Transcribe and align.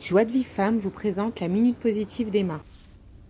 Joie 0.00 0.24
de 0.24 0.30
vie 0.30 0.44
femme 0.44 0.78
vous 0.78 0.90
présente 0.90 1.40
la 1.40 1.48
Minute 1.48 1.76
Positive 1.76 2.30
d'Emma. 2.30 2.60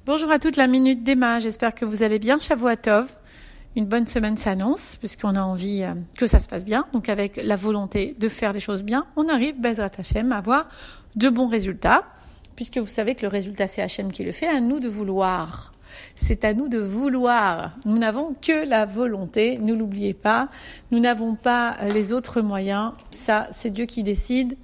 Bonjour 0.05 0.31
à 0.31 0.39
toute 0.39 0.57
la 0.57 0.67
Minute 0.67 1.03
d'Emma, 1.03 1.41
j'espère 1.41 1.75
que 1.75 1.87
vous 1.87 2.03
allez 2.03 2.19
bien, 2.19 2.39
Shavuatov. 2.41 3.11
Une 3.75 3.87
bonne 3.87 4.07
semaine 4.07 4.37
s'annonce, 4.37 4.97
puisqu'on 4.97 5.35
a 5.35 5.41
envie 5.41 5.83
euh, 5.83 5.95
que 6.19 6.27
ça 6.27 6.41
se 6.41 6.47
passe 6.47 6.67
bien. 6.67 6.85
Donc 6.93 7.09
avec 7.09 7.41
la 7.43 7.57
volonté 7.57 8.15
de 8.19 8.29
faire 8.29 8.53
les 8.53 8.61
choses 8.61 8.83
bien, 8.83 9.07
on 9.17 9.29
arrive, 9.29 9.59
Bezrat 9.59 9.93
Hashem, 9.97 10.31
à 10.31 10.37
avoir 10.37 10.69
de 11.17 11.31
bons 11.31 11.49
résultats, 11.49 12.05
puisque 12.55 12.77
vous 12.77 12.87
savez 12.87 13.15
que 13.15 13.23
le 13.23 13.29
résultat 13.29 13.67
c'est 13.67 13.81
Hashem 13.81 14.13
qui 14.13 14.23
le 14.23 14.33
fait, 14.33 14.47
à 14.47 14.61
nous 14.61 14.79
de 14.79 14.89
vouloir. 14.89 15.73
C'est 16.17 16.45
à 16.45 16.53
nous 16.53 16.69
de 16.69 16.79
vouloir. 16.79 17.77
Nous 17.87 17.97
n'avons 17.97 18.35
que 18.35 18.69
la 18.69 18.85
volonté, 18.85 19.57
ne 19.57 19.73
l'oubliez 19.73 20.13
pas. 20.13 20.51
Nous 20.91 21.01
n'avons 21.01 21.35
pas 21.35 21.79
les 21.95 22.13
autres 22.13 22.43
moyens. 22.43 22.93
Ça, 23.11 23.49
c'est 23.53 23.71
Dieu 23.71 23.87
qui 23.87 24.03
décide. 24.03 24.59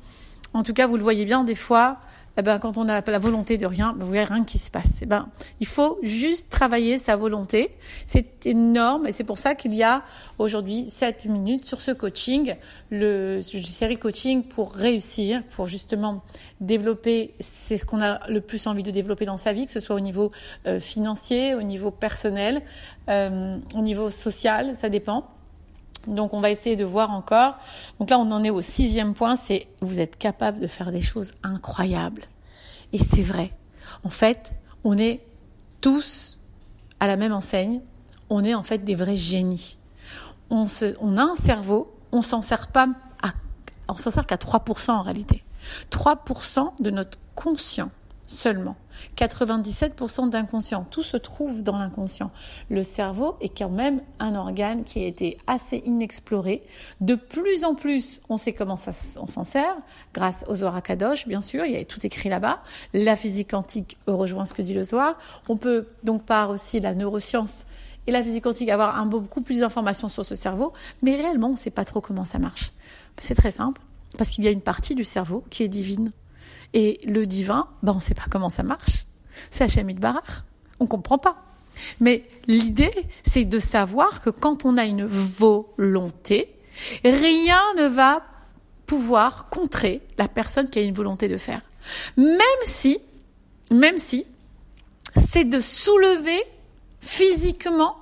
En 0.54 0.62
tout 0.62 0.72
cas, 0.72 0.86
vous 0.86 0.96
le 0.96 1.02
voyez 1.02 1.24
bien, 1.24 1.44
des 1.44 1.56
fois, 1.56 1.98
eh 2.36 2.42
ben, 2.42 2.58
quand 2.58 2.78
on 2.78 2.84
n'a 2.84 3.00
pas 3.02 3.12
la 3.12 3.18
volonté 3.18 3.58
de 3.58 3.66
rien, 3.66 3.92
ben, 3.92 4.04
vous 4.04 4.08
voyez 4.08 4.24
rien 4.24 4.44
qui 4.44 4.58
se 4.58 4.70
passe. 4.70 5.00
Eh 5.02 5.06
ben, 5.06 5.28
il 5.60 5.66
faut 5.66 5.98
juste 6.02 6.50
travailler 6.50 6.98
sa 6.98 7.16
volonté. 7.16 7.70
C'est 8.06 8.46
énorme 8.46 9.06
et 9.06 9.12
c'est 9.12 9.24
pour 9.24 9.38
ça 9.38 9.54
qu'il 9.54 9.74
y 9.74 9.82
a 9.82 10.02
aujourd'hui 10.38 10.86
7 10.88 11.26
minutes 11.26 11.64
sur 11.64 11.80
ce 11.80 11.90
coaching, 11.92 12.54
le 12.90 13.40
série 13.42 13.98
coaching 13.98 14.42
pour 14.42 14.72
réussir, 14.72 15.42
pour 15.50 15.66
justement 15.66 16.22
développer, 16.60 17.34
c'est 17.40 17.76
ce 17.76 17.84
qu'on 17.84 18.02
a 18.02 18.26
le 18.28 18.40
plus 18.40 18.66
envie 18.66 18.82
de 18.82 18.90
développer 18.90 19.26
dans 19.26 19.36
sa 19.36 19.52
vie, 19.52 19.66
que 19.66 19.72
ce 19.72 19.80
soit 19.80 19.96
au 19.96 20.00
niveau 20.00 20.32
euh, 20.66 20.80
financier, 20.80 21.54
au 21.54 21.62
niveau 21.62 21.90
personnel, 21.90 22.62
euh, 23.08 23.58
au 23.76 23.80
niveau 23.80 24.10
social, 24.10 24.74
ça 24.74 24.88
dépend. 24.88 25.33
Donc 26.06 26.34
on 26.34 26.40
va 26.40 26.50
essayer 26.50 26.76
de 26.76 26.84
voir 26.84 27.10
encore. 27.10 27.54
Donc 27.98 28.10
là 28.10 28.18
on 28.18 28.30
en 28.30 28.44
est 28.44 28.50
au 28.50 28.60
sixième 28.60 29.14
point, 29.14 29.36
c'est 29.36 29.66
vous 29.80 30.00
êtes 30.00 30.16
capable 30.16 30.60
de 30.60 30.66
faire 30.66 30.92
des 30.92 31.00
choses 31.00 31.32
incroyables. 31.42 32.24
Et 32.92 32.98
c'est 32.98 33.22
vrai. 33.22 33.52
En 34.04 34.10
fait, 34.10 34.52
on 34.84 34.96
est 34.96 35.20
tous 35.80 36.38
à 37.00 37.06
la 37.06 37.16
même 37.16 37.32
enseigne. 37.32 37.80
On 38.30 38.44
est 38.44 38.54
en 38.54 38.62
fait 38.62 38.78
des 38.78 38.94
vrais 38.94 39.16
génies. 39.16 39.76
On, 40.50 40.66
a 40.66 41.22
un 41.22 41.34
cerveau, 41.36 41.92
on 42.12 42.22
s'en 42.22 42.40
sert 42.42 42.68
pas 42.68 42.88
à, 43.22 43.32
on 43.88 43.96
s'en 43.96 44.10
sert 44.10 44.26
qu'à 44.26 44.36
3% 44.36 44.92
en 44.92 45.02
réalité. 45.02 45.42
3% 45.90 46.80
de 46.80 46.90
notre 46.90 47.18
conscient 47.34 47.90
seulement. 48.34 48.76
97% 49.16 50.30
d'inconscient. 50.30 50.86
Tout 50.90 51.02
se 51.02 51.16
trouve 51.16 51.62
dans 51.62 51.78
l'inconscient. 51.78 52.30
Le 52.68 52.82
cerveau 52.82 53.36
est 53.40 53.56
quand 53.56 53.68
même 53.68 54.00
un 54.18 54.34
organe 54.34 54.84
qui 54.84 55.02
a 55.02 55.06
été 55.06 55.38
assez 55.46 55.82
inexploré. 55.84 56.62
De 57.00 57.14
plus 57.14 57.64
en 57.64 57.74
plus, 57.74 58.20
on 58.28 58.36
sait 58.36 58.52
comment 58.52 58.76
ça, 58.76 58.92
on 59.20 59.26
s'en 59.26 59.44
sert, 59.44 59.74
grâce 60.12 60.44
aux 60.48 60.56
Zohar 60.56 60.82
bien 61.26 61.40
sûr, 61.40 61.64
il 61.64 61.72
y 61.72 61.76
a 61.76 61.84
tout 61.84 62.04
écrit 62.04 62.28
là-bas. 62.28 62.62
La 62.92 63.16
physique 63.16 63.50
quantique 63.50 63.98
rejoint 64.06 64.44
ce 64.44 64.54
que 64.54 64.62
dit 64.62 64.74
le 64.74 64.84
Zohar. 64.84 65.16
On 65.48 65.56
peut 65.56 65.88
donc 66.02 66.24
par 66.24 66.50
aussi 66.50 66.80
la 66.80 66.94
neuroscience 66.94 67.66
et 68.06 68.12
la 68.12 68.22
physique 68.22 68.44
quantique 68.44 68.68
avoir 68.68 68.98
un, 68.98 69.06
beaucoup 69.06 69.40
plus 69.40 69.60
d'informations 69.60 70.08
sur 70.08 70.24
ce 70.24 70.34
cerveau, 70.34 70.72
mais 71.02 71.16
réellement, 71.16 71.48
on 71.48 71.52
ne 71.52 71.56
sait 71.56 71.70
pas 71.70 71.84
trop 71.84 72.00
comment 72.00 72.24
ça 72.24 72.38
marche. 72.38 72.72
C'est 73.18 73.34
très 73.34 73.50
simple, 73.50 73.80
parce 74.18 74.30
qu'il 74.30 74.44
y 74.44 74.48
a 74.48 74.50
une 74.50 74.60
partie 74.60 74.94
du 74.94 75.04
cerveau 75.04 75.44
qui 75.50 75.62
est 75.62 75.68
divine 75.68 76.12
et 76.72 77.00
le 77.04 77.26
divin, 77.26 77.68
ben 77.82 77.92
on 77.92 77.96
ne 77.96 78.00
sait 78.00 78.14
pas 78.14 78.26
comment 78.30 78.48
ça 78.48 78.62
marche. 78.62 79.06
C'est 79.50 79.64
Hachem 79.64 79.92
Barach. 79.94 80.44
On 80.80 80.86
comprend 80.86 81.18
pas. 81.18 81.36
Mais 82.00 82.24
l'idée, 82.46 83.06
c'est 83.24 83.44
de 83.44 83.58
savoir 83.58 84.20
que 84.20 84.30
quand 84.30 84.64
on 84.64 84.76
a 84.76 84.84
une 84.84 85.04
volonté, 85.04 86.54
rien 87.04 87.60
ne 87.76 87.86
va 87.86 88.22
pouvoir 88.86 89.48
contrer 89.48 90.02
la 90.18 90.28
personne 90.28 90.68
qui 90.68 90.78
a 90.78 90.82
une 90.82 90.94
volonté 90.94 91.28
de 91.28 91.36
faire. 91.36 91.62
Même 92.16 92.38
si, 92.64 92.98
même 93.70 93.98
si, 93.98 94.26
c'est 95.30 95.44
de 95.44 95.60
soulever 95.60 96.42
physiquement 97.00 97.96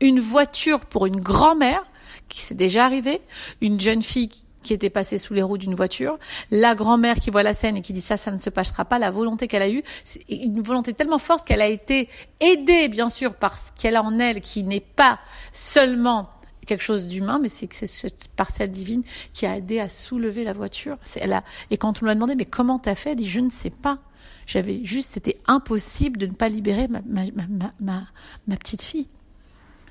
une 0.00 0.20
voiture 0.20 0.86
pour 0.86 1.06
une 1.06 1.20
grand-mère, 1.20 1.84
qui 2.28 2.40
s'est 2.40 2.54
déjà 2.54 2.84
arrivé, 2.84 3.20
une 3.60 3.80
jeune 3.80 4.02
fille 4.02 4.30
qui 4.62 4.74
était 4.74 4.90
passée 4.90 5.18
sous 5.18 5.34
les 5.34 5.42
roues 5.42 5.58
d'une 5.58 5.74
voiture, 5.74 6.18
la 6.50 6.74
grand-mère 6.74 7.16
qui 7.20 7.30
voit 7.30 7.42
la 7.42 7.54
scène 7.54 7.76
et 7.76 7.82
qui 7.82 7.92
dit 7.92 8.00
ça, 8.00 8.16
ça 8.16 8.30
ne 8.30 8.38
se 8.38 8.50
passera 8.50 8.84
pas, 8.84 8.98
la 8.98 9.10
volonté 9.10 9.48
qu'elle 9.48 9.62
a 9.62 9.70
eue, 9.70 9.82
une 10.28 10.62
volonté 10.62 10.92
tellement 10.92 11.18
forte 11.18 11.46
qu'elle 11.46 11.62
a 11.62 11.68
été 11.68 12.08
aidée, 12.40 12.88
bien 12.88 13.08
sûr, 13.08 13.34
par 13.34 13.58
ce 13.58 13.70
qu'elle 13.72 13.96
a 13.96 14.02
en 14.02 14.18
elle, 14.18 14.40
qui 14.40 14.64
n'est 14.64 14.80
pas 14.80 15.18
seulement 15.52 16.30
quelque 16.66 16.84
chose 16.84 17.08
d'humain, 17.08 17.38
mais 17.40 17.48
c'est 17.48 17.66
que 17.66 17.74
c'est 17.74 17.86
cette 17.86 18.28
partielle 18.28 18.70
divine 18.70 19.02
qui 19.32 19.46
a 19.46 19.56
aidé 19.56 19.80
à 19.80 19.88
soulever 19.88 20.44
la 20.44 20.52
voiture. 20.52 20.98
Elle 21.16 21.32
a, 21.32 21.42
et 21.70 21.78
quand 21.78 22.02
on 22.02 22.04
lui 22.04 22.10
a 22.10 22.14
demandé, 22.14 22.34
mais 22.36 22.44
comment 22.44 22.78
t'as 22.78 22.94
fait 22.94 23.12
Elle 23.12 23.16
dit, 23.16 23.28
je 23.28 23.40
ne 23.40 23.50
sais 23.50 23.70
pas. 23.70 23.98
J'avais 24.46 24.84
juste, 24.84 25.12
c'était 25.12 25.40
impossible 25.46 26.18
de 26.18 26.26
ne 26.26 26.32
pas 26.32 26.48
libérer 26.48 26.88
ma 26.88 28.56
petite 28.56 28.82
fille. 28.82 29.08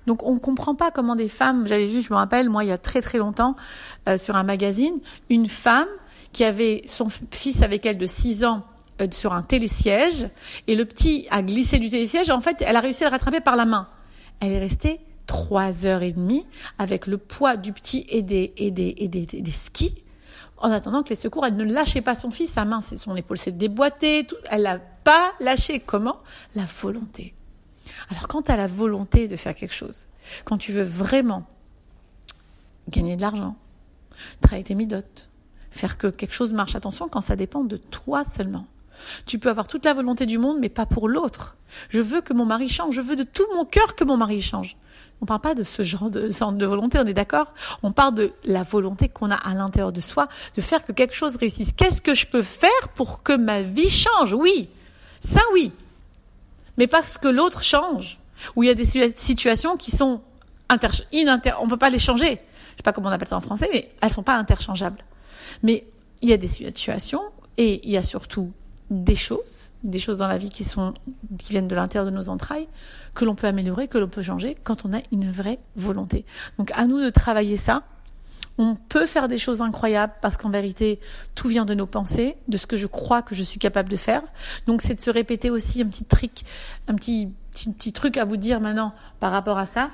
Donc 0.08 0.24
on 0.24 0.40
comprend 0.40 0.74
pas 0.74 0.90
comment 0.90 1.16
des 1.16 1.28
femmes, 1.28 1.68
j'avais 1.68 1.86
vu, 1.86 2.02
je 2.02 2.12
me 2.12 2.16
rappelle, 2.18 2.50
moi 2.50 2.64
il 2.64 2.70
y 2.70 2.72
a 2.72 2.78
très 2.78 3.02
très 3.02 3.18
longtemps, 3.18 3.56
euh, 4.08 4.18
sur 4.18 4.38
un 4.38 4.44
magazine, 4.44 5.00
une 5.30 5.48
femme 5.48 5.88
qui 6.32 6.46
avait 6.46 6.82
son 6.88 7.10
fils 7.32 7.62
avec 7.62 7.86
elle 7.86 7.98
de 7.98 8.06
6 8.06 8.46
ans 8.46 8.64
euh, 9.02 9.08
sur 9.12 9.34
un 9.34 9.44
télésiège, 9.44 10.30
et 10.68 10.76
le 10.76 10.86
petit 10.86 11.28
a 11.30 11.44
glissé 11.44 11.78
du 11.78 11.90
télésiège, 11.90 12.30
en 12.30 12.40
fait 12.40 12.64
elle 12.66 12.78
a 12.78 12.80
réussi 12.80 13.04
à 13.04 13.08
le 13.08 13.12
rattraper 13.12 13.42
par 13.42 13.58
la 13.58 13.66
main. 13.66 13.90
Elle 14.40 14.54
est 14.54 14.60
restée 14.60 15.02
trois 15.26 15.86
heures 15.86 16.04
et 16.04 16.14
demie 16.14 16.46
avec 16.80 17.06
le 17.06 17.18
poids 17.18 17.58
du 17.58 17.74
petit 17.74 18.06
et 18.10 18.22
des, 18.22 18.54
et 18.56 18.72
des, 18.72 18.96
et 18.98 19.10
des, 19.10 19.26
des, 19.26 19.52
skis. 19.52 19.94
En 20.58 20.72
attendant 20.72 21.04
que 21.04 21.10
les 21.10 21.16
secours, 21.16 21.46
elle 21.46 21.58
ne 21.58 21.66
lâchait 21.66 22.02
pas 22.02 22.16
son 22.16 22.32
fils, 22.32 22.52
sa 22.52 22.64
main, 22.64 22.80
son 22.82 23.16
épaule 23.16 23.38
s'est 23.38 23.52
déboîtée, 23.52 24.26
tout, 24.26 24.38
elle 24.50 24.64
n'a 24.64 24.80
pas 24.80 25.34
lâché. 25.42 25.80
Comment? 25.80 26.18
La 26.56 26.64
volonté. 26.64 27.34
Alors 28.10 28.28
quand 28.28 28.44
tu 28.44 28.52
as 28.52 28.58
la 28.58 28.68
volonté 28.68 29.28
de 29.28 29.36
faire 29.36 29.56
quelque 29.56 29.74
chose, 29.74 30.08
quand 30.46 30.58
tu 30.58 30.72
veux 30.72 30.84
vraiment 30.84 31.46
gagner 32.90 33.16
de 33.16 33.22
l'argent, 33.22 33.56
travailler 34.42 34.64
tes 34.64 34.76
midotes, 34.76 35.30
faire 35.72 35.98
que 35.98 36.08
quelque 36.08 36.34
chose 36.34 36.54
marche, 36.54 36.76
attention 36.76 37.08
quand 37.08 37.22
ça 37.22 37.36
dépend 37.36 37.64
de 37.64 37.78
toi 37.78 38.24
seulement. 38.24 38.66
Tu 39.26 39.38
peux 39.38 39.50
avoir 39.50 39.68
toute 39.68 39.86
la 39.86 39.94
volonté 39.94 40.26
du 40.26 40.38
monde, 40.38 40.58
mais 40.60 40.70
pas 40.70 40.86
pour 40.86 41.08
l'autre. 41.08 41.56
Je 41.90 42.02
veux 42.02 42.22
que 42.22 42.34
mon 42.34 42.46
mari 42.46 42.68
change, 42.70 42.96
je 42.96 43.02
veux 43.02 43.16
de 43.16 43.24
tout 43.24 43.46
mon 43.54 43.66
cœur 43.66 43.96
que 43.96 44.04
mon 44.04 44.18
mari 44.18 44.42
change. 44.42 44.76
On 45.22 45.26
ne 45.26 45.28
parle 45.28 45.42
pas 45.42 45.56
de 45.56 45.64
ce 45.64 45.84
genre 45.84 46.10
de, 46.10 46.28
de 46.28 46.66
volonté, 46.66 47.00
on 47.00 47.06
est 47.06 47.14
d'accord? 47.14 47.54
On 47.84 47.92
parle 47.92 48.14
de 48.16 48.34
la 48.44 48.64
volonté 48.64 49.10
qu'on 49.10 49.32
a 49.32 49.36
à 49.36 49.54
l'intérieur 49.54 49.92
de 49.92 50.02
soi, 50.02 50.28
de 50.56 50.62
faire 50.62 50.84
que 50.84 50.92
quelque 50.92 51.16
chose 51.16 51.36
réussisse. 51.38 51.74
Qu'est-ce 51.74 52.02
que 52.02 52.14
je 52.14 52.28
peux 52.28 52.44
faire 52.44 52.90
pour 52.96 53.24
que 53.24 53.34
ma 53.34 53.62
vie 53.62 53.90
change? 53.90 54.34
Oui, 54.34 54.70
ça 55.20 55.42
oui 55.54 55.72
mais 56.78 56.88
parce 56.88 57.18
que 57.18 57.28
l'autre 57.28 57.62
change, 57.62 58.20
où 58.56 58.64
il 58.64 58.68
y 58.68 58.70
a 58.70 58.76
des 58.76 58.86
situations 59.16 59.78
qui 59.78 59.92
sont 59.92 60.22
inter, 60.70 60.90
ininter, 61.12 61.54
on 61.60 61.68
peut 61.68 61.78
pas 61.78 61.90
les 61.90 62.00
changer. 62.00 62.40
Je 62.72 62.78
sais 62.78 62.84
pas 62.84 62.94
comment 62.94 63.10
on 63.10 63.12
appelle 63.12 63.28
ça 63.28 63.38
en 63.38 63.42
français, 63.42 63.70
mais 63.74 63.92
elles 64.02 64.12
sont 64.12 64.24
pas 64.24 64.36
interchangeables. 64.36 65.04
Mais 65.64 65.88
il 66.22 66.30
y 66.30 66.34
a 66.34 66.38
des 66.38 66.48
situations 66.48 67.22
et 67.58 67.82
il 67.84 67.92
y 67.92 67.98
a 67.98 68.04
surtout 68.04 68.52
des 68.90 69.16
choses, 69.16 69.72
des 69.84 70.00
choses 70.00 70.18
dans 70.18 70.28
la 70.28 70.38
vie 70.38 70.50
qui 70.50 70.64
sont, 70.64 70.94
qui 71.38 71.50
viennent 71.50 71.68
de 71.68 71.76
l'intérieur 71.76 72.10
de 72.10 72.16
nos 72.16 72.30
entrailles, 72.30 72.68
que 73.14 73.26
l'on 73.26 73.36
peut 73.36 73.48
améliorer, 73.48 73.88
que 73.88 73.98
l'on 73.98 74.08
peut 74.08 74.22
changer 74.22 74.56
quand 74.64 74.86
on 74.86 74.94
a 74.94 75.02
une 75.12 75.32
vraie 75.32 75.60
volonté. 75.76 76.26
Donc 76.58 76.72
à 76.74 76.86
nous 76.86 77.02
de 77.02 77.10
travailler 77.10 77.58
ça 77.58 77.84
on 78.58 78.76
peut 78.76 79.06
faire 79.06 79.28
des 79.28 79.38
choses 79.38 79.62
incroyables 79.62 80.14
parce 80.22 80.38
qu'en 80.38 80.50
vérité, 80.50 81.00
tout 81.36 81.48
vient 81.48 81.66
de 81.66 81.74
nos 81.74 81.86
pensées, 81.86 82.38
de 82.48 82.58
ce 82.58 82.66
que 82.66 82.78
je 82.78 82.88
crois 82.88 83.22
que 83.22 83.36
je 83.36 83.44
suis 83.44 83.60
capable 83.60 83.90
de 83.90 83.98
faire. 83.98 84.24
Donc, 84.66 84.82
c'est 84.82 84.96
de 84.96 85.02
se 85.02 85.12
répéter 85.12 85.50
aussi 85.50 85.82
un 85.82 85.88
petit 85.88 86.06
trick, 86.06 86.46
un 86.88 86.96
petit, 86.96 87.34
petit, 87.54 87.94
truc 87.94 88.18
à 88.18 88.26
vous 88.26 88.38
dire 88.38 88.60
maintenant 88.60 88.94
par 89.20 89.32
rapport 89.32 89.58
à 89.58 89.68
ça. 89.68 89.92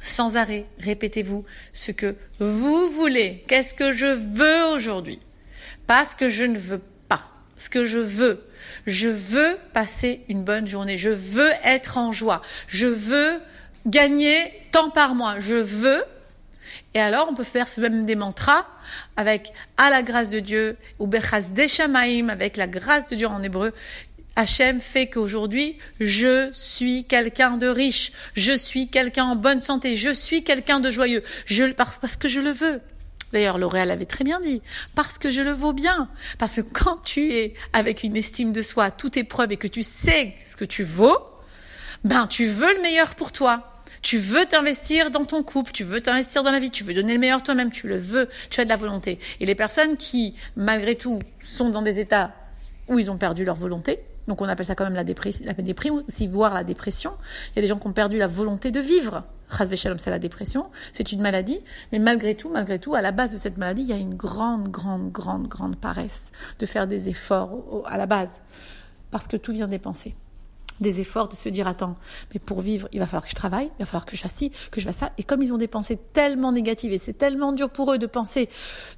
Sans 0.00 0.36
arrêt, 0.36 0.66
répétez-vous 0.78 1.44
ce 1.72 1.90
que 1.90 2.14
vous 2.38 2.90
voulez. 2.90 3.44
Qu'est-ce 3.48 3.74
que 3.74 3.90
je 3.92 4.06
veux 4.06 4.74
aujourd'hui? 4.74 5.18
Pas 5.86 6.04
ce 6.04 6.14
que 6.14 6.28
je 6.28 6.44
ne 6.44 6.58
veux 6.58 6.80
pas. 7.08 7.22
Ce 7.56 7.70
que 7.70 7.84
je 7.84 7.98
veux. 7.98 8.44
Je 8.86 9.08
veux 9.08 9.56
passer 9.72 10.24
une 10.28 10.44
bonne 10.44 10.66
journée. 10.66 10.98
Je 10.98 11.10
veux 11.10 11.50
être 11.64 11.96
en 11.96 12.12
joie. 12.12 12.42
Je 12.68 12.86
veux 12.86 13.40
gagner 13.86 14.52
tant 14.72 14.90
par 14.90 15.14
mois. 15.14 15.40
Je 15.40 15.56
veux 15.56 16.04
et 16.94 17.00
alors, 17.00 17.28
on 17.30 17.34
peut 17.34 17.44
faire 17.44 17.68
ce 17.68 17.80
même 17.80 18.06
des 18.06 18.16
mantras 18.16 18.66
avec 19.16 19.52
à 19.76 19.90
la 19.90 20.02
grâce 20.02 20.30
de 20.30 20.40
Dieu, 20.40 20.76
ou 20.98 21.06
Bechaz 21.06 21.52
Deshamaim, 21.52 22.28
avec 22.28 22.56
la 22.56 22.66
grâce 22.66 23.08
de 23.08 23.16
Dieu 23.16 23.26
en 23.26 23.42
hébreu. 23.42 23.72
Hachem 24.36 24.80
fait 24.80 25.08
qu'aujourd'hui, 25.08 25.78
je 25.98 26.50
suis 26.52 27.04
quelqu'un 27.04 27.56
de 27.56 27.66
riche, 27.66 28.12
je 28.34 28.52
suis 28.56 28.88
quelqu'un 28.88 29.24
en 29.24 29.36
bonne 29.36 29.60
santé, 29.60 29.96
je 29.96 30.12
suis 30.12 30.44
quelqu'un 30.44 30.78
de 30.78 30.90
joyeux, 30.92 31.24
je, 31.46 31.64
parce 31.72 32.16
que 32.16 32.28
je 32.28 32.40
le 32.40 32.52
veux. 32.52 32.80
D'ailleurs, 33.32 33.58
L'Oréal 33.58 33.90
avait 33.90 34.06
très 34.06 34.24
bien 34.24 34.40
dit, 34.40 34.62
parce 34.94 35.18
que 35.18 35.30
je 35.30 35.42
le 35.42 35.52
vaux 35.52 35.72
bien. 35.72 36.08
Parce 36.38 36.56
que 36.56 36.60
quand 36.60 36.98
tu 37.04 37.32
es 37.32 37.54
avec 37.72 38.02
une 38.02 38.16
estime 38.16 38.52
de 38.52 38.62
soi, 38.62 38.90
toute 38.90 39.16
épreuve 39.16 39.52
et 39.52 39.56
que 39.56 39.68
tu 39.68 39.82
sais 39.82 40.34
ce 40.48 40.56
que 40.56 40.64
tu 40.64 40.82
vaux, 40.82 41.18
ben, 42.04 42.26
tu 42.26 42.46
veux 42.46 42.74
le 42.74 42.80
meilleur 42.80 43.14
pour 43.14 43.32
toi. 43.32 43.77
Tu 44.02 44.18
veux 44.18 44.44
t'investir 44.46 45.10
dans 45.10 45.24
ton 45.24 45.42
couple, 45.42 45.72
tu 45.72 45.84
veux 45.84 46.00
t'investir 46.00 46.42
dans 46.42 46.50
la 46.50 46.60
vie, 46.60 46.70
tu 46.70 46.84
veux 46.84 46.94
donner 46.94 47.12
le 47.12 47.18
meilleur 47.18 47.42
toi-même, 47.42 47.70
tu 47.70 47.88
le 47.88 47.98
veux, 47.98 48.28
tu 48.50 48.60
as 48.60 48.64
de 48.64 48.68
la 48.68 48.76
volonté. 48.76 49.18
Et 49.40 49.46
les 49.46 49.54
personnes 49.54 49.96
qui, 49.96 50.34
malgré 50.56 50.96
tout, 50.96 51.20
sont 51.42 51.70
dans 51.70 51.82
des 51.82 52.00
états 52.00 52.32
ou 52.88 52.98
ils 52.98 53.10
ont 53.10 53.18
perdu 53.18 53.44
leur 53.44 53.56
volonté. 53.56 54.00
Donc 54.28 54.42
on 54.42 54.48
appelle 54.48 54.66
ça 54.66 54.74
quand 54.74 54.84
même 54.84 54.94
la 54.94 55.04
dépression, 55.04 55.44
la 55.46 55.54
déprime, 55.54 56.02
aussi 56.06 56.28
voire 56.28 56.52
la 56.52 56.62
dépression. 56.62 57.12
Il 57.50 57.56
y 57.56 57.58
a 57.60 57.62
des 57.62 57.68
gens 57.68 57.78
qui 57.78 57.86
ont 57.86 57.92
perdu 57.92 58.18
la 58.18 58.26
volonté 58.26 58.70
de 58.70 58.80
vivre. 58.80 59.24
Shalom, 59.74 59.98
c'est 59.98 60.10
la 60.10 60.18
dépression. 60.18 60.66
C'est 60.92 61.12
une 61.12 61.22
maladie. 61.22 61.60
Mais 61.92 61.98
malgré 61.98 62.34
tout, 62.34 62.50
malgré 62.50 62.78
tout, 62.78 62.94
à 62.94 63.00
la 63.00 63.12
base 63.12 63.32
de 63.32 63.38
cette 63.38 63.56
maladie, 63.56 63.82
il 63.82 63.88
y 63.88 63.94
a 63.94 63.96
une 63.96 64.14
grande, 64.14 64.68
grande, 64.68 65.10
grande, 65.10 65.48
grande 65.48 65.76
paresse 65.76 66.30
de 66.58 66.66
faire 66.66 66.86
des 66.86 67.08
efforts 67.08 67.84
à 67.86 67.96
la 67.96 68.04
base. 68.04 68.40
Parce 69.10 69.26
que 69.26 69.38
tout 69.38 69.52
vient 69.52 69.68
des 69.68 69.78
pensées 69.78 70.14
des 70.80 71.00
efforts 71.00 71.28
de 71.28 71.34
se 71.34 71.48
dire 71.48 71.66
attends, 71.66 71.96
mais 72.32 72.40
pour 72.40 72.60
vivre, 72.60 72.88
il 72.92 72.98
va 72.98 73.06
falloir 73.06 73.24
que 73.24 73.30
je 73.30 73.34
travaille, 73.34 73.70
il 73.78 73.82
va 73.82 73.86
falloir 73.86 74.06
que 74.06 74.16
je 74.16 74.22
fasse 74.22 74.34
ci, 74.34 74.50
que 74.70 74.80
je 74.80 74.86
fasse 74.86 74.98
ça. 74.98 75.12
Et 75.18 75.22
comme 75.22 75.42
ils 75.42 75.52
ont 75.52 75.58
des 75.58 75.68
pensées 75.68 75.98
tellement 76.12 76.52
négatives 76.52 76.92
et 76.92 76.98
c'est 76.98 77.14
tellement 77.14 77.52
dur 77.52 77.70
pour 77.70 77.92
eux 77.92 77.98
de 77.98 78.06
penser, 78.06 78.48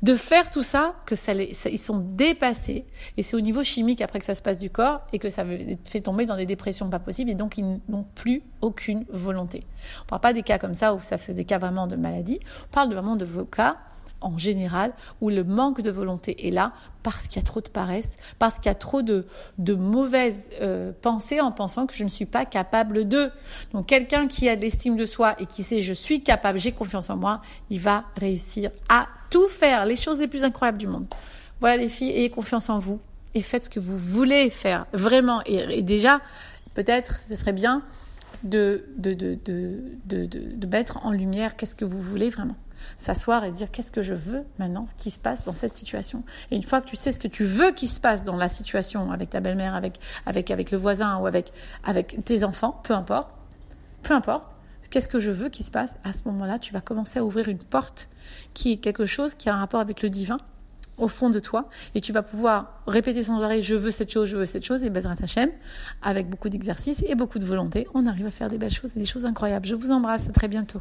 de 0.03 0.15
faire 0.15 0.50
tout 0.50 0.62
ça, 0.62 0.94
que 1.06 1.15
ça, 1.15 1.35
les, 1.35 1.53
ils 1.71 1.79
sont 1.79 1.99
dépassés. 1.99 2.85
Et 3.17 3.23
c'est 3.23 3.37
au 3.37 3.41
niveau 3.41 3.62
chimique 3.62 4.00
après 4.00 4.19
que 4.19 4.25
ça 4.25 4.35
se 4.35 4.43
passe 4.43 4.59
du 4.59 4.71
corps 4.71 5.00
et 5.12 5.19
que 5.19 5.29
ça 5.29 5.44
fait 5.85 6.00
tomber 6.00 6.27
dans 6.27 6.37
des 6.37 6.47
dépressions 6.47 6.88
pas 6.91 6.99
possibles 6.99 7.31
et 7.31 7.35
donc 7.35 7.59
ils 7.59 7.81
n'ont 7.88 8.06
plus 8.15 8.43
aucune 8.61 9.05
volonté. 9.09 9.67
On 10.03 10.06
parle 10.06 10.21
pas 10.21 10.32
des 10.32 10.43
cas 10.43 10.59
comme 10.59 10.75
ça 10.75 10.94
où 10.94 11.00
ça 11.00 11.19
c'est 11.19 11.35
des 11.35 11.44
cas 11.44 11.59
vraiment 11.59 11.87
de 11.87 11.97
maladie. 11.97 12.41
On 12.69 12.75
parle 12.75 12.93
vraiment 12.93 13.17
de 13.17 13.25
vos 13.25 13.44
cas 13.44 13.77
en 14.20 14.38
général, 14.38 14.93
où 15.20 15.31
le 15.31 15.44
manque 15.44 15.81
de 15.81 15.90
volonté 15.90 16.46
est 16.46 16.50
là 16.50 16.72
parce 17.02 17.28
qu'il 17.28 17.37
y 17.37 17.44
a 17.44 17.46
trop 17.46 17.61
de 17.61 17.69
paresse, 17.69 18.17
parce 18.38 18.56
qu'il 18.56 18.67
y 18.67 18.69
a 18.69 18.75
trop 18.75 19.02
de, 19.02 19.26
de 19.58 19.75
mauvaises 19.75 20.50
euh, 20.61 20.93
pensées 21.00 21.40
en 21.40 21.52
pensant 21.52 21.87
que 21.87 21.94
je 21.94 22.05
ne 22.05 22.08
suis 22.08 22.26
pas 22.26 22.44
capable 22.44 23.08
de. 23.08 23.31
Donc 23.72 23.87
quelqu'un 23.87 24.28
qui 24.28 24.49
a 24.49 24.56
de 24.56 24.61
l'estime 24.61 24.96
de 24.96 25.05
soi 25.05 25.34
et 25.40 25.46
qui 25.46 25.62
sait 25.62 25.82
je 25.82 25.94
suis 25.94 26.22
capable, 26.22 26.58
j'ai 26.58 26.72
confiance 26.72 27.11
en 27.11 27.17
moi, 27.17 27.40
il 27.70 27.81
va 27.81 28.05
réussir 28.17 28.70
à 28.88 29.06
tout 29.31 29.49
faire, 29.49 29.87
les 29.87 29.96
choses 29.96 30.19
les 30.19 30.28
plus 30.28 30.44
incroyables 30.44 30.78
du 30.78 30.87
monde. 30.87 31.06
Voilà 31.61 31.76
les 31.76 31.88
filles, 31.88 32.11
ayez 32.11 32.31
confiance 32.31 32.69
en 32.69 32.78
vous 32.78 33.00
et 33.34 33.43
faites 33.43 33.64
ce 33.64 33.70
que 33.70 33.81
vous 33.81 33.99
voulez 33.99 34.50
faire, 34.50 34.87
vraiment. 34.93 35.43
Et, 35.46 35.82
déjà, 35.82 36.20
peut-être, 36.75 37.20
ce 37.28 37.37
serait 37.37 37.52
bien 37.52 37.82
de, 38.43 38.84
de, 38.96 39.12
de, 39.14 39.38
de, 39.44 40.26
de 40.26 40.67
mettre 40.67 41.05
en 41.06 41.12
lumière 41.12 41.56
qu'est-ce 41.56 41.76
que 41.76 41.84
vous 41.84 42.00
voulez 42.02 42.31
vraiment 42.31 42.56
s'asseoir 42.97 43.44
et 43.44 43.50
dire 43.50 43.71
qu'est-ce 43.71 43.93
que 43.93 44.03
je 44.03 44.15
veux 44.15 44.44
maintenant 44.59 44.87
qui 44.99 45.11
se 45.11 45.19
passe 45.19 45.44
dans 45.44 45.53
cette 45.53 45.75
situation? 45.75 46.25
Et 46.50 46.56
une 46.56 46.62
fois 46.62 46.81
que 46.81 46.87
tu 46.87 46.97
sais 46.97 47.12
ce 47.12 47.21
que 47.21 47.29
tu 47.29 47.44
veux 47.44 47.73
qui 47.73 47.88
se 47.88 48.00
passe 48.00 48.25
dans 48.25 48.37
la 48.37 48.49
situation 48.49 49.11
avec 49.11 49.31
ta 49.31 49.41
belle-mère, 49.41 49.75
avec, 49.75 49.99
avec, 50.27 50.50
avec 50.50 50.71
le 50.71 50.79
voisin 50.79 51.19
ou 51.19 51.27
avec, 51.27 51.53
avec 51.85 52.25
tes 52.25 52.44
enfants, 52.44 52.81
peu 52.85 52.94
importe, 52.94 53.31
peu 54.03 54.15
importe, 54.15 54.50
qu'est-ce 54.91 55.09
que 55.09 55.19
je 55.19 55.31
veux 55.31 55.49
qui 55.49 55.62
se 55.62 55.71
passe, 55.71 55.97
à 56.05 56.12
ce 56.12 56.23
moment-là, 56.27 56.59
tu 56.59 56.73
vas 56.73 56.81
commencer 56.81 57.19
à 57.19 57.25
ouvrir 57.25 57.49
une 57.49 57.59
porte 57.59 58.09
qui 58.55 58.73
est 58.73 58.77
quelque 58.79 59.06
chose 59.06 59.35
qui 59.35 59.49
a 59.49 59.55
un 59.55 59.59
rapport 59.59 59.81
avec 59.81 60.03
le 60.03 60.11
divin 60.11 60.38
au 60.99 61.09
fond 61.09 61.31
de 61.31 61.41
toi 61.41 61.69
et 61.94 62.00
tu 62.00 62.12
vas 62.12 62.23
pouvoir 62.23 62.82
répéter 62.87 63.23
sans 63.23 63.43
arrêt 63.43 63.62
je 63.62 63.75
veux 63.75 63.91
cette 63.91 64.12
chose, 64.12 64.29
je 64.29 64.37
veux 64.37 64.44
cette 64.44 64.65
chose 64.65 64.82
et 64.82 64.91
Bezrat 64.91 65.17
Hashem 65.23 65.50
avec 66.03 66.29
beaucoup 66.29 66.49
d'exercice 66.49 67.03
et 67.06 67.15
beaucoup 67.15 67.38
de 67.38 67.44
volonté, 67.44 67.87
on 67.94 68.06
arrive 68.06 68.27
à 68.27 68.31
faire 68.31 68.50
des 68.50 68.59
belles 68.59 68.71
choses 68.71 68.97
et 68.97 68.99
des 68.99 69.06
choses 69.06 69.25
incroyables. 69.25 69.67
Je 69.67 69.75
vous 69.75 69.91
embrasse, 69.91 70.29
à 70.29 70.32
très 70.32 70.49
bientôt. 70.49 70.81